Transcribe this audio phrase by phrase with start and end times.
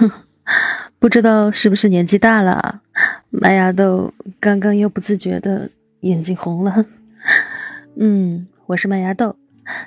[0.98, 2.80] 不知道是不是年纪大了，
[3.30, 5.70] 麦芽豆刚刚又不自觉的
[6.00, 6.86] 眼睛红了。
[7.98, 9.36] 嗯，我是麦芽豆，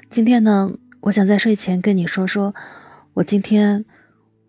[0.10, 2.54] 今天呢，我想在睡前跟你说说，
[3.14, 3.86] 我今天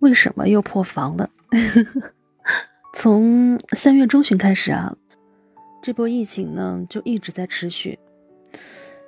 [0.01, 1.31] 为什么又破防了。
[2.95, 4.97] 从三月中旬开始啊，
[5.83, 7.99] 这波疫情呢就一直在持续，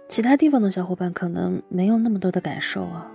[0.08, 3.10] 其他地方的小伙伴可能没有那么多的感受啊。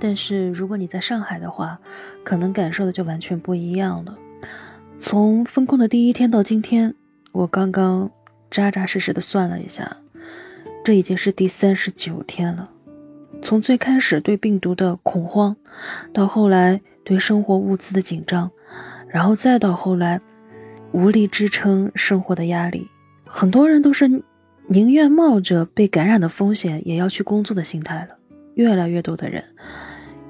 [0.00, 1.78] 但是如果你在上海的话，
[2.24, 4.18] 可能感受的就完全不一样了。
[4.98, 6.94] 从封控的第一天到今天，
[7.32, 8.10] 我刚刚
[8.50, 9.96] 扎扎实实的算了一下，
[10.84, 12.70] 这已经是第三十九天了。
[13.40, 15.56] 从最开始对病毒的恐慌，
[16.12, 18.50] 到后来对生活物资的紧张，
[19.08, 20.20] 然后再到后来
[20.92, 22.88] 无力支撑生活的压力，
[23.24, 24.22] 很多人都是
[24.68, 28.16] 宁愿冒着被感染的风险也要去工作的心态了。
[28.54, 29.44] 越来越多的人。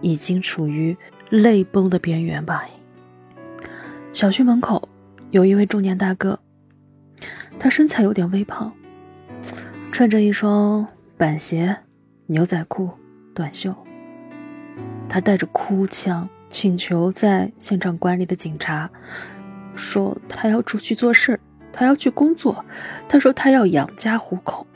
[0.04, 0.96] 已经处于
[1.30, 2.64] 泪崩的边缘吧。
[4.12, 4.88] 小区门口
[5.30, 6.40] 有一位中年大哥，
[7.56, 8.72] 他身材有点微胖，
[9.92, 10.84] 穿着一双
[11.16, 11.76] 板鞋、
[12.26, 12.90] 牛仔裤、
[13.32, 13.72] 短袖。
[15.08, 18.90] 他带着哭腔请求在现场管理的警察，
[19.76, 21.38] 说他要出去做事
[21.72, 22.64] 他要去工作，
[23.08, 24.66] 他说他要养家糊口。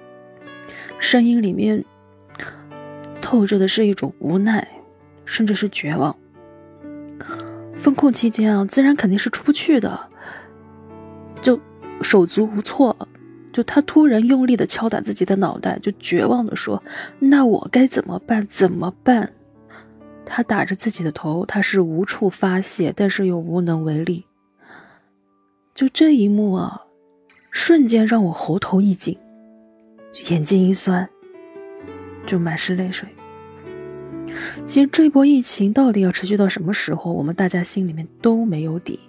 [1.00, 1.84] 声音里面
[3.26, 4.66] 透着的是一种无奈。
[5.28, 6.14] 甚至是绝望。
[7.74, 9.98] 封控期间啊，自然肯定是出不去的，
[11.42, 11.58] 就
[12.00, 12.96] 手足无措。
[13.52, 16.80] 就他突然用力的敲打自己的脑袋，就绝望的说
[17.18, 18.46] ：“那我该怎么办？
[18.46, 19.32] 怎么办？”
[20.24, 24.26] 他打着自己的头，他是无处发泄，但是又无能为力。
[25.74, 26.82] 就这一幕啊，
[27.50, 29.18] 瞬间让我喉头一紧，
[30.30, 31.08] 眼睛一酸，
[32.26, 33.08] 就满是泪水。
[34.66, 39.00] 其实这波疫情到底要持续到什么时候，我们大家心里面都没有底。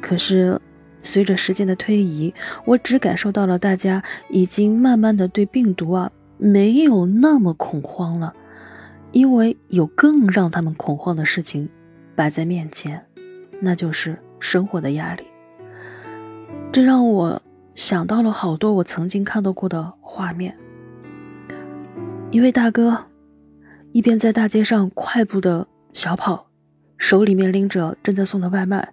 [0.00, 0.58] 可是
[1.02, 2.34] 随着时间的推移，
[2.64, 8.34] 我只感受到了大家已经慢慢的对病毒啊没有那么恐慌了，
[9.12, 11.68] 因为有更让他们恐慌的事情
[12.16, 13.04] 摆在面前，
[13.60, 15.24] 那就是生活的压力。
[16.72, 17.42] 这让我
[17.74, 20.56] 想到了好多我曾经看到过的画面。
[22.30, 23.06] 一位大哥。
[23.92, 26.46] 一边在大街上快步的小跑，
[26.96, 28.92] 手里面拎着正在送的外卖，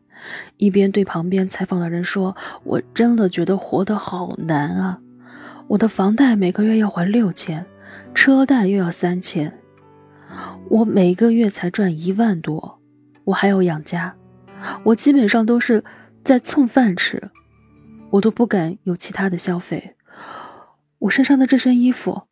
[0.58, 5.00] 一边对旁边采访的人说：“我真的觉得活得好难啊！
[5.68, 7.64] 我的房贷每个月要还六千，
[8.16, 9.59] 车贷又要三千，
[10.70, 12.80] 我每个月才赚一万多，
[13.24, 14.16] 我还要养家，
[14.84, 15.84] 我基本上都是
[16.24, 17.30] 在蹭饭吃，
[18.09, 19.96] 我都不敢有其他的消费。
[20.97, 22.24] 我身上的这身衣服，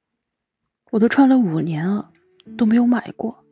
[0.95, 2.09] 我都穿了五年了。”
[2.57, 3.43] 都没有买过，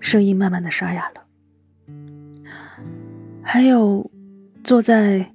[0.00, 1.24] 声音慢慢的沙哑了。
[3.42, 4.10] 还有
[4.62, 5.32] 坐在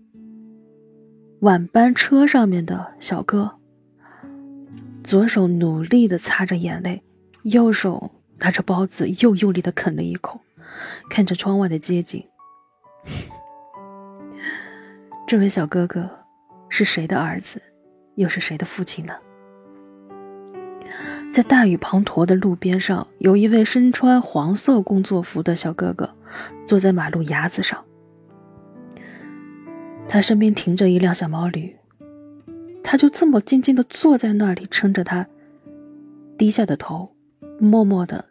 [1.40, 3.58] 晚班车上面的小哥，
[5.03, 7.02] 左手努力的擦着眼泪，
[7.41, 10.40] 右手拿着包子又用力的啃了一口，
[11.09, 12.24] 看着窗外的街景。
[15.25, 16.08] 这位小哥哥
[16.69, 17.59] 是谁的儿子，
[18.14, 19.16] 又是谁的父亲呢？
[21.31, 26.09] 在大雨滂沱的路边上，有一位身穿黄色工作服的小哥哥，
[26.65, 27.83] 坐在马路牙子上。
[30.07, 31.75] 他身边停着一辆小毛驴，
[32.83, 35.27] 他就这么静静的坐在那里，撑着他
[36.37, 37.11] 低下的头，
[37.59, 38.25] 默默的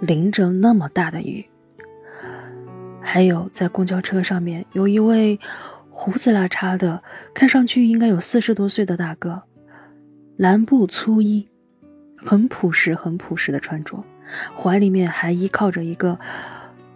[0.00, 1.44] 淋着那么大的雨。
[3.02, 5.38] 还有在公交车上面，有一位
[5.90, 7.02] 胡子拉碴的，
[7.34, 9.42] 看上去应该有四十多岁的大哥，
[10.36, 11.48] 蓝布粗衣。
[12.26, 14.02] 很朴实，很朴实的穿着，
[14.60, 16.18] 怀里面还依靠着一个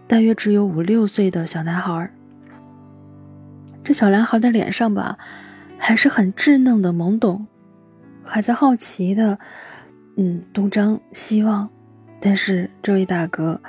[0.09, 2.11] 大约只有五六岁的小男孩。
[3.85, 5.19] 这小男孩的脸上吧，
[5.79, 7.47] 还是很稚嫩的、懵懂，
[8.25, 9.39] 还在好奇的，
[10.17, 11.71] 嗯，东张西望。
[12.21, 13.61] 但是这位大哥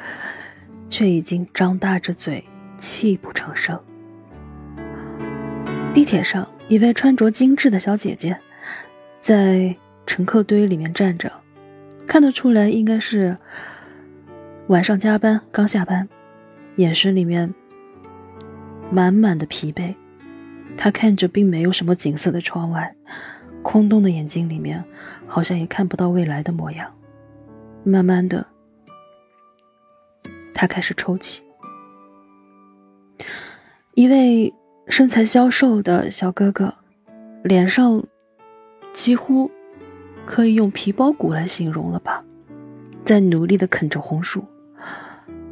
[0.90, 2.44] 却已经张大着嘴，
[2.78, 3.80] 泣不成声。
[5.94, 8.38] 地铁上，一位穿着精致的小姐姐
[9.20, 9.76] 在
[10.06, 11.32] 乘客堆里面站着。
[12.12, 13.38] 看得出来，应该是
[14.68, 16.10] 晚上加班刚下班，
[16.76, 17.56] 眼神里面
[18.92, 19.96] 满满的疲惫。
[20.76, 22.94] 他看着并没有什么景色的窗外，
[23.64, 24.84] 空洞的眼睛里面
[25.26, 26.94] 好像也看不到未来的模样。
[27.86, 28.46] 慢慢的，
[30.54, 31.42] 他开始抽泣。
[33.94, 34.54] 一位
[34.90, 36.74] 身材消瘦的小哥哥，
[37.42, 38.04] 脸上
[38.92, 39.50] 几乎。
[40.32, 42.24] 可以用皮包骨来形容了吧，
[43.04, 44.46] 在努力的啃着红薯，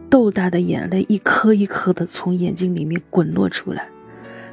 [0.09, 3.89] 豆大的眼泪一颗一颗的从眼睛里面滚落出来，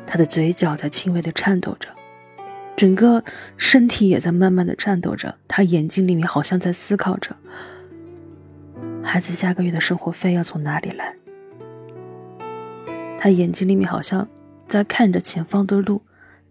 [0.05, 1.89] 他的嘴角在轻微的颤抖着，
[2.75, 3.23] 整个
[3.57, 5.33] 身体也在慢慢的颤抖着。
[5.47, 7.37] 他眼睛里面好像在思考着，
[9.05, 11.15] 孩子下个月的生活费要从哪里来。
[13.17, 14.27] 他眼睛里面好像
[14.67, 16.03] 在看着前方的路，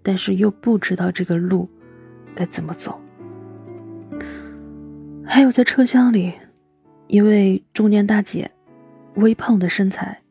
[0.02, 1.70] 但是又不知道这个路
[2.34, 3.02] 该怎么走。
[5.36, 6.34] 还有在车厢里，
[7.08, 8.50] 一位中年大姐。
[9.16, 10.22] 微胖的身材，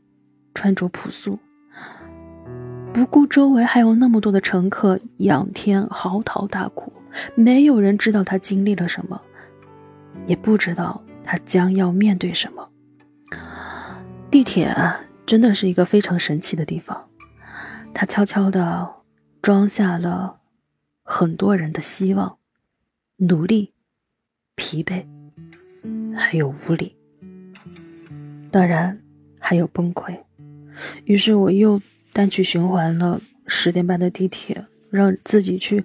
[0.55, 1.39] 穿着朴素，
[2.91, 6.91] 不顾周围还有那么多的乘客仰天嚎啕大哭，
[7.35, 9.21] 没有人知道他经历了什么，
[10.27, 12.67] 也不知道他将要面对什么。
[14.31, 14.75] 地铁
[15.27, 17.11] 真的是一个非常神奇的地方，
[17.93, 18.91] 它悄悄地
[19.43, 20.39] 装下了
[21.03, 22.39] 很多人的希望、
[23.19, 23.74] 努力、
[24.57, 25.05] 疲惫，
[26.15, 26.95] 还有无力。
[28.51, 29.01] 当然，
[29.41, 30.17] 还有崩溃。
[31.05, 31.81] 于是我又
[32.13, 35.85] 单曲循环了十点半的地铁，让自己去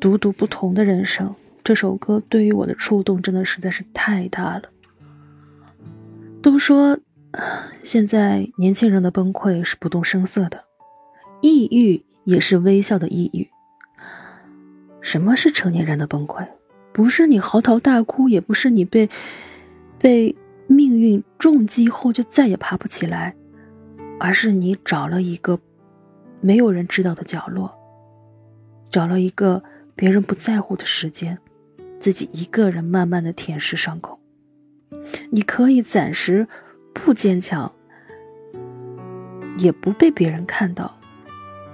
[0.00, 1.34] 读读不同的人生。
[1.62, 4.62] 这首歌对于我的触动真的实在是太大了。
[6.40, 6.98] 都说
[7.82, 10.64] 现在年轻人的崩溃是不动声色的，
[11.40, 13.48] 抑郁也是微笑的抑郁。
[15.00, 16.46] 什么是成年人的崩溃？
[16.98, 19.08] 不是你嚎啕大哭，也不是你被
[20.00, 20.34] 被。
[20.70, 23.34] 命运重击后就再也爬不起来，
[24.20, 25.58] 而是你找了一个
[26.42, 27.74] 没有人知道的角落，
[28.90, 29.62] 找了一个
[29.96, 31.38] 别人不在乎的时间，
[31.98, 34.20] 自己一个人慢慢的舔舐伤口。
[35.30, 36.46] 你可以暂时
[36.92, 37.72] 不坚强，
[39.56, 40.98] 也不被别人看到，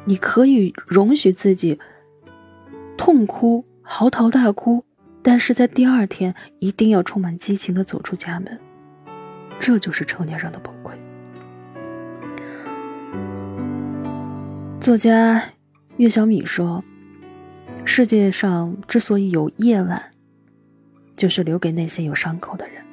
[0.04, 1.80] 你可以容许自己
[2.96, 4.84] 痛哭、嚎啕大哭，
[5.24, 8.60] 但是在第二天一定要充满激情的走出家门。
[9.58, 10.92] 这就是成年人的崩溃。
[14.78, 15.42] 作家
[15.96, 16.84] 岳小米说
[17.86, 20.10] ：“世界上之所以有夜晚，
[21.16, 22.84] 就是留给那些有伤口的人，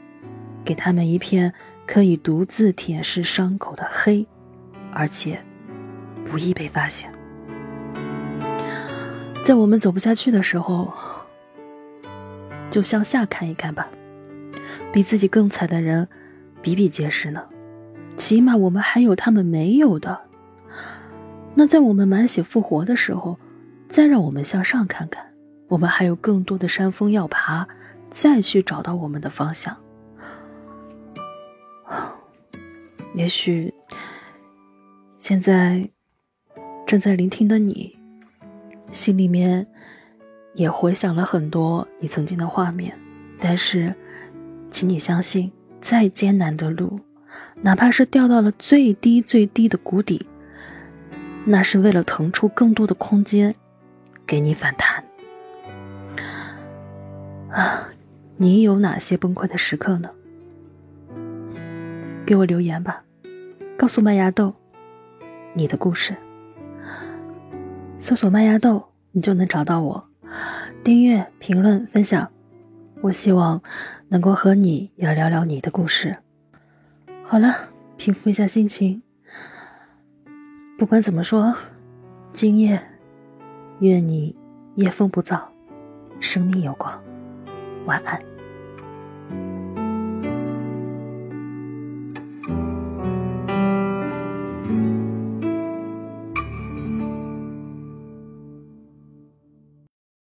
[0.63, 1.53] 给他们一片
[1.85, 4.25] 可以独自舔舐伤口的黑，
[4.93, 5.43] 而且
[6.29, 7.11] 不易被发现。
[9.43, 10.93] 在我们走不下去的时候，
[12.71, 13.87] 就向下看一看吧，
[14.91, 16.07] 比自己更惨的人。”
[16.63, 17.43] 比比皆是呢，
[18.17, 20.21] 起码我们还有他们没有的。
[21.55, 23.39] 那在我们满血复活的时候，
[23.89, 25.25] 再让我们向上看看，
[25.67, 27.67] 我们还有更多的山峰要爬，
[28.11, 29.75] 再去找到我们的方向。
[33.15, 33.73] 也许
[35.17, 35.89] 现在
[36.85, 37.97] 正在聆听的你，
[38.91, 39.65] 心里面
[40.53, 42.97] 也回想了很多你曾经的画面，
[43.39, 43.93] 但是，
[44.69, 45.51] 请你相信。
[45.81, 46.99] 再艰难的路，
[47.63, 50.27] 哪怕是掉到了最低最低的谷底，
[51.43, 53.55] 那是为了腾出更多的空间，
[54.27, 55.03] 给你反弹。
[57.49, 57.89] 啊，
[58.37, 60.11] 你有哪些崩溃的时刻呢？
[62.27, 63.03] 给我留言吧，
[63.75, 64.53] 告诉麦芽豆
[65.53, 66.15] 你的故事。
[67.97, 70.10] 搜索麦芽豆，你就能找到我。
[70.83, 72.31] 订阅、评论、分享，
[73.01, 73.61] 我希望。
[74.11, 76.17] 能够和你也聊聊你的故事。
[77.23, 79.01] 好了，平复一下心情。
[80.77, 81.55] 不管怎么说，
[82.33, 82.77] 今夜
[83.79, 84.35] 愿你
[84.75, 85.41] 夜风不燥，
[86.19, 87.01] 生命有光。
[87.85, 88.30] 晚安。